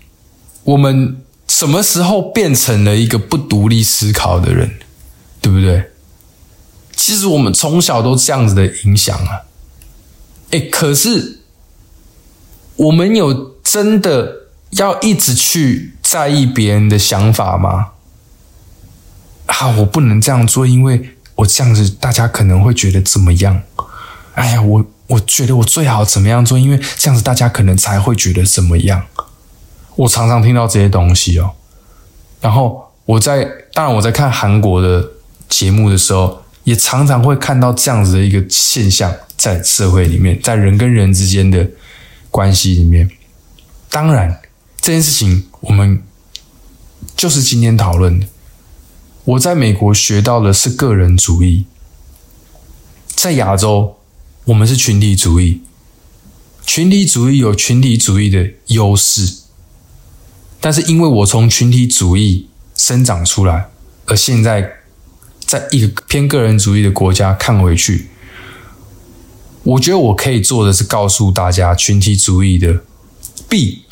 [0.65, 4.71] 我们什么时候变成了一个不独立思考的人？
[5.41, 5.91] 对不对？
[6.97, 9.43] 其实我们从小都这样子的影响啊。
[10.51, 11.41] 哎，可是
[12.77, 17.89] 我们有真的要一直去在意别人的想法吗？
[19.47, 23.63] 啊，我不能这样做，因为我这样子大家可能会觉得怎么样？
[24.35, 29.05] 哎呀，我我觉得我最好怎么样做，因为这样子大家可能才会觉得怎么样。
[29.97, 31.53] 我常常听到这些东西哦。
[32.41, 35.11] 然后我在，当然我在看韩国的。
[35.49, 41.71] 节目的时候，也常常会看到这样子的一个现象，在社会里面，在人跟人之间的
[42.29, 43.09] 关系里面。
[43.89, 44.41] 当然，
[44.81, 46.03] 这件事情我们
[47.17, 48.27] 就是今天讨论的。
[49.23, 51.67] 我在美国学到的是个人主义，
[53.15, 53.97] 在亚洲
[54.47, 55.63] 我们是群体主义。
[56.65, 59.43] 群体主义有群体主义的优势，
[60.61, 63.69] 但是因为我从群体主义生长出来，
[64.07, 64.73] 而现在。
[65.47, 68.09] 在一个偏个人主义的国家看回去，
[69.63, 72.81] 我觉得我可以做的是告诉大家，群体主义的
[73.49, 73.85] 弊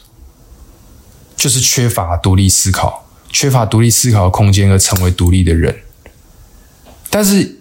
[1.37, 5.83] 就是缺乏独立思考，缺乏独立思考的空间而成为独立的人。
[7.09, 7.61] 但是，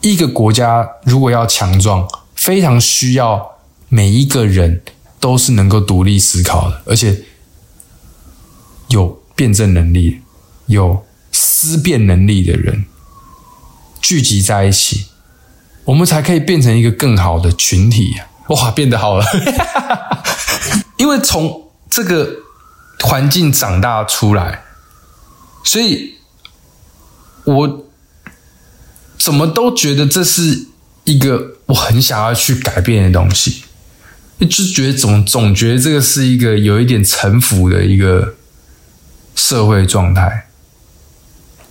[0.00, 3.58] 一个国家如果要强壮，非常需要
[3.90, 4.82] 每一个人
[5.20, 7.22] 都是能够独立思考的，而且
[8.88, 10.22] 有辩证能力、
[10.66, 12.86] 有思辨能力的人。
[14.04, 15.06] 聚集在一起，
[15.86, 18.20] 我们才可以变成一个更好的群体。
[18.48, 19.24] 哇，变得好了！
[21.00, 22.28] 因为从这个
[23.00, 24.62] 环境长大出来，
[25.64, 26.16] 所以
[27.44, 27.86] 我
[29.16, 30.66] 怎么都觉得这是
[31.04, 33.64] 一个我很想要去改变的东西。
[34.40, 38.34] 就觉得总总觉得这个是一个有一点臣服的一个
[39.34, 40.48] 社会状态。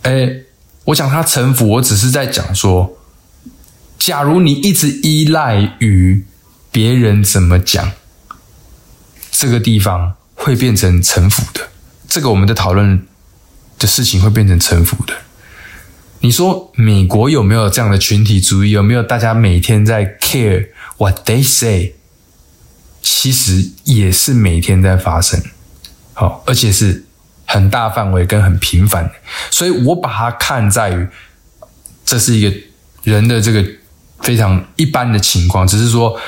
[0.01, 0.42] 哎，
[0.85, 2.97] 我讲他臣服，我只是在讲说，
[3.97, 6.25] 假如你一直依赖于
[6.71, 7.91] 别人怎么讲，
[9.31, 11.69] 这个地方会变成臣服的。
[12.07, 13.05] 这个我们的讨论
[13.79, 15.13] 的事情会变成臣服的。
[16.19, 18.71] 你说美国有没有这样的群体主义？
[18.71, 20.67] 有没有大家每天在 care
[20.97, 21.95] what they say？
[23.01, 25.41] 其实也是每天在发生，
[26.13, 27.05] 好，而且是
[27.45, 29.11] 很大范围跟很频繁。
[29.49, 31.07] 所以我把它看在于，
[32.05, 32.57] 这是一个
[33.03, 33.65] 人的这个
[34.21, 35.67] 非常一般的情况。
[35.67, 36.19] 只是说，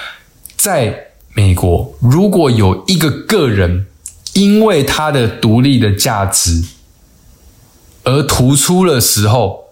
[0.55, 3.87] 在美国，如果有一个个人
[4.33, 6.63] 因为他的独立的价值
[8.03, 9.65] 而突出的时候，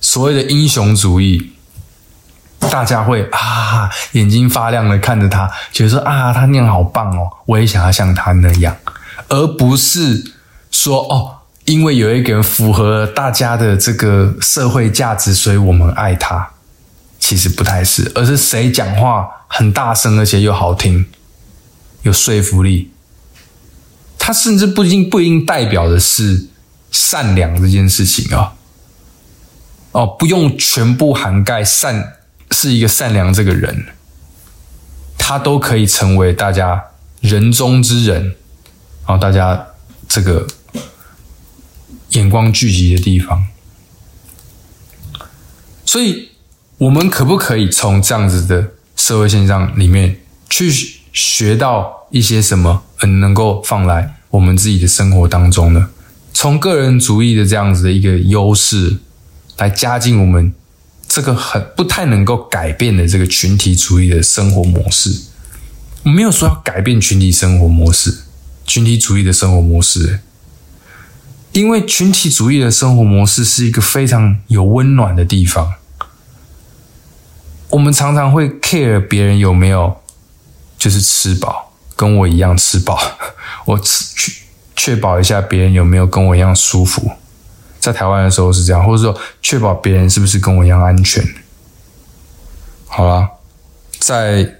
[0.00, 1.52] 所谓的英雄主义，
[2.58, 8.76] 大家会啊眼睛发亮的看着他，觉得说啊他那样好棒哦，我也想要像他那样，
[9.28, 10.32] 而不是
[10.76, 16.50] 说哦，因为有一个人符合大家的这个社会价值，所以我们爱他。
[17.18, 21.06] 其实不太是，而是谁讲话很大声，而且又好听，
[22.02, 22.90] 有说服力。
[24.18, 26.46] 他甚至不一定不一定代表的是
[26.92, 28.52] 善良这件事情啊。
[29.92, 32.18] 哦，不用全部涵盖善
[32.50, 33.86] 是一个善良这个人，
[35.16, 36.84] 他都可以成为大家
[37.20, 38.36] 人中之人，
[39.06, 39.68] 然后大家
[40.06, 40.46] 这个
[42.16, 43.46] 眼光聚集的地方。
[45.84, 46.30] 所以，
[46.78, 50.70] 我们可不可以从这样子的社会现象里面去
[51.12, 55.88] 学到一些什么，嗯，能够放来我们自己的生活当中呢？
[56.34, 58.98] 从个人主义的这样子的一个优势。
[59.58, 60.52] 来加进我们
[61.08, 65.18] 这个很不太能够改变的这个群体主义的生活模式。
[66.02, 68.14] 我没有说要改变群体生活模式、
[68.66, 70.20] 群体主义的生活模式，
[71.56, 75.72] 因为群体主义的生活模式是一个非常有温暖的地方。
[77.70, 79.96] 我们常常会 care 别人有没有
[80.76, 83.00] 就是吃饱，跟我一样吃饱，
[83.64, 84.42] 我吃去
[84.76, 87.12] 确保一下别人有没有跟我一样舒服。
[87.80, 91.26] 在台湾的时候是这样，或者说确保别人是不是跟我一样安全。
[92.86, 93.30] 好了，
[93.98, 94.56] 在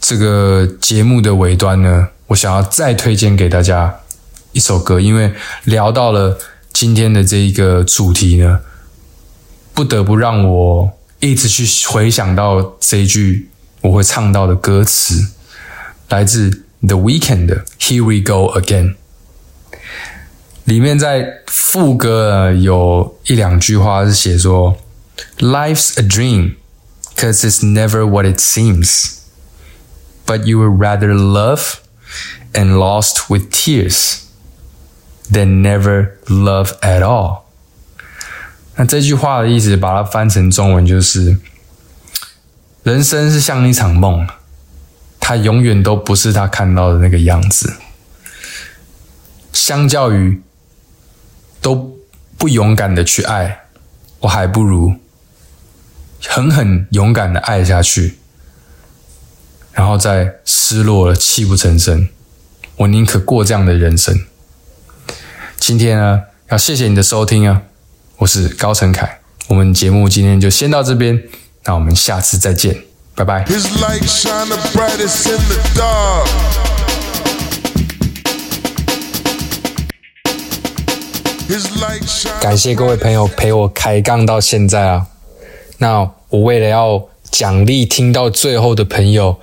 [0.00, 4.00] 这个节目的尾端呢，我想要再推荐给大家
[4.54, 5.34] 一首歌，因为
[5.64, 6.38] 聊到了
[6.72, 8.60] 今天的这一个主题呢，
[9.74, 13.50] 不得不让我一直去回想到这一句
[13.80, 15.32] 我会唱到的歌词，
[16.08, 18.94] 来自 The Weeknd 的《Here We Go Again》。
[20.64, 24.76] 里面在副歌有一两句话是写说
[25.38, 26.54] ：“Life's a dream,
[27.16, 29.16] cause it's never what it seems,
[30.24, 31.78] but you would rather love
[32.52, 34.20] and lost with tears
[35.32, 37.42] than never love at all。”
[38.76, 41.38] 那这句话的意思，把它翻成中文就是：
[42.82, 44.26] 人生是像一场梦，
[45.20, 47.74] 它永远都不是他看到的那个样子。
[49.52, 50.42] 相较于
[51.60, 51.96] 都
[52.36, 53.60] 不勇敢的去爱，
[54.18, 54.96] 我还不如
[56.26, 58.18] 狠狠勇敢的爱下去，
[59.72, 62.08] 然后再失落了泣不成声。
[62.78, 64.26] 我宁可过这样的人生。
[65.58, 67.62] 今天呢，要谢谢你的收听啊！
[68.18, 71.22] 我是高成凯，我们节目今天就先到这边，
[71.64, 72.76] 那我们下次再见，
[73.14, 73.44] 拜拜。
[82.40, 85.06] 感谢各位朋友陪我开杠到现在啊！
[85.78, 89.40] 那我为了要奖励听到最后的朋友，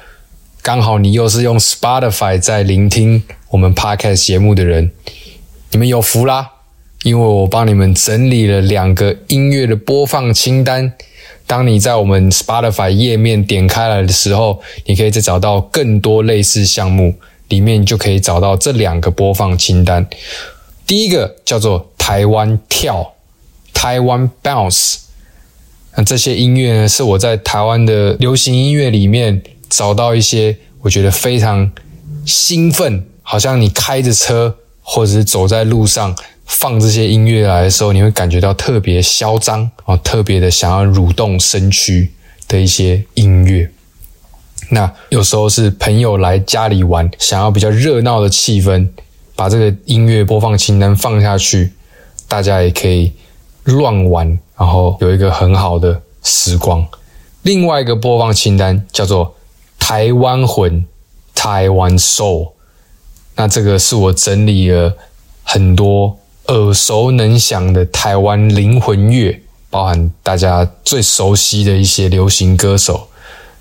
[0.62, 4.92] 刚好你又是用 Spotify 在聆听我们 Podcast 节目的人，
[5.72, 6.52] 你们有福啦！
[7.04, 10.92] 因为我帮你们整理了两个音乐的播放清单，
[11.48, 17.16] 当你在我们 Spotify 页面点开来的时候，你可以再找到更多类似项目，
[17.48, 20.06] 里面就可以找到这两个播放清单。
[20.86, 23.14] 第一个叫做台湾跳，
[23.74, 24.98] 台湾 bounce，
[25.96, 31.72] 那这些音乐呢，是我在台湾的流行音乐里面找到一些我觉得非常
[32.26, 34.58] 兴奋，好像你开着车
[34.94, 36.14] 或者是走在路上
[36.46, 42.12] 放这些音乐来的时候，你会感觉到特别嚣张啊，特别的想要蠕动身躯
[42.46, 43.72] 的一些音乐。
[44.72, 48.90] 那有时候是朋友来家里玩，想要比较热闹的气氛。
[49.34, 51.72] 把这个音乐播放清单放下去，
[52.28, 53.14] 大家也可以
[53.64, 54.28] 乱玩，
[54.58, 56.86] 然后有一个很好的时光。
[57.44, 59.34] 另外一个播放清单叫做
[59.80, 60.86] 台湾魂
[61.34, 62.52] 台湾 Soul，
[63.42, 64.96] 那这个是我整理了
[65.42, 66.16] 很多
[66.50, 69.36] 耳熟能详的台湾灵魂乐，
[69.68, 73.08] 包含大家最熟悉的一些流行歌手。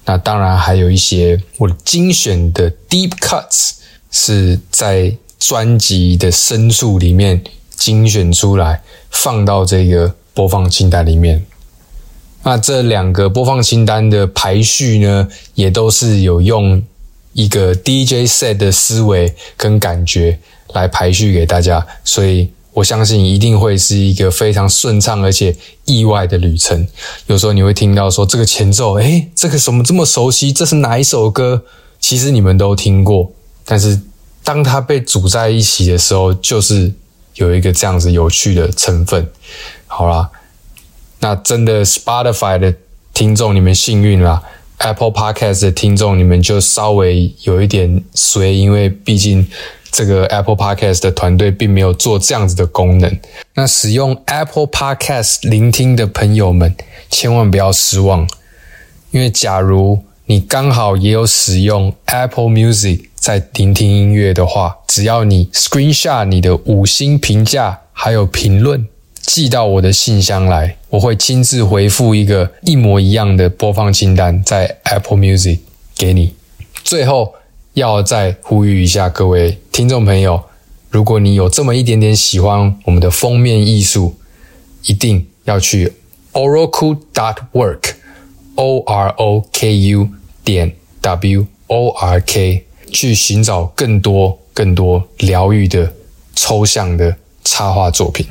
[0.05, 3.77] 那当然还有一些我精选的 deep cuts，
[4.11, 11.43] 是在专辑的深处里面精选出来，放到这个播放清单里面。
[12.43, 16.83] 那这两个播放清单的排序呢，也都是有用
[17.33, 20.39] 一个 DJ set 的思维跟感觉
[20.75, 22.51] 来排序给大家，所以。
[22.73, 25.55] 我相信一定会是一个非常顺畅而且
[25.87, 26.87] 意外的旅程。
[27.27, 30.53] 有时候你会听到说这个前奏，诶，这个怎么这么熟悉？
[30.53, 31.65] 这是哪一首歌？
[31.99, 33.33] 其实你们都听过，
[33.65, 34.01] 但是
[34.45, 36.93] 当它被组在一起的时候，就是
[37.35, 39.29] 有一个这样子有趣的成分。
[39.89, 40.31] 好啦，
[41.19, 42.73] 那真的 Spotify 的
[43.13, 44.41] 听众你们幸运啦
[44.81, 49.47] ，Apple Podcast 的听众你们就稍微有一点随，因为毕竟。
[49.93, 53.19] 这个 Apple Podcast 的团队并没有做这样子的功能。
[53.55, 56.77] 那使用 Apple Podcast 聆听的朋友们，
[57.11, 58.25] 千万不要失望，
[59.11, 68.87] 因为假如你刚好也有使用 Apple Music 在聆听音乐的话，只要你 Screenshot 你的五星评价还有评论
[69.23, 75.59] 寄到我的信箱来，我会亲自回复一个一模一样的播放清单在 Apple Music
[75.97, 76.35] 给你。
[76.85, 77.35] 最后。
[77.75, 80.43] 要再呼吁一下各位听众朋友，
[80.91, 84.17] 如果你有这么一点点喜欢我们的封面艺术，
[84.87, 85.93] 一定要去
[86.33, 90.09] Oroku dot work，O R O K U
[90.43, 95.95] 点 W O R K 去寻找更多更多疗愈的
[96.35, 97.15] 抽象的
[97.45, 98.27] 插画作品。